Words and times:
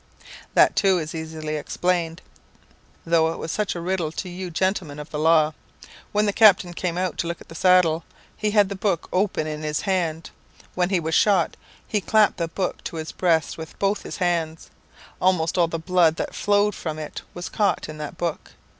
"That, 0.55 0.75
too, 0.75 0.97
is 0.97 1.13
easily 1.13 1.57
explained, 1.57 2.23
though 3.05 3.31
it 3.31 3.37
was 3.37 3.51
such 3.51 3.75
a 3.75 3.79
riddle 3.79 4.11
to 4.13 4.27
you 4.29 4.49
gentlemen 4.49 4.97
of 4.97 5.11
the 5.11 5.19
law. 5.19 5.53
When 6.11 6.25
the 6.25 6.33
captain 6.33 6.73
came 6.73 6.97
out 6.97 7.19
to 7.19 7.27
look 7.27 7.39
at 7.39 7.49
the 7.49 7.53
saddle, 7.53 8.03
he 8.35 8.49
had 8.49 8.69
the 8.69 8.75
book 8.75 9.07
open 9.13 9.45
in 9.45 9.61
his 9.61 9.81
hand. 9.81 10.31
When 10.73 10.89
he 10.89 10.99
was 10.99 11.13
shot, 11.13 11.55
he 11.87 12.01
clapped 12.01 12.37
the 12.37 12.47
book 12.47 12.83
to 12.85 12.95
his 12.95 13.11
breast 13.11 13.59
with 13.59 13.77
both 13.77 14.01
his 14.01 14.17
hands. 14.17 14.71
Almost 15.21 15.55
all 15.55 15.67
the 15.67 15.77
blood 15.77 16.15
that 16.15 16.33
flowed 16.33 16.73
from 16.73 16.97
it 16.97 17.21
was 17.35 17.47
caught 17.47 17.87
in 17.87 17.99
that 17.99 18.17
book. 18.17 18.53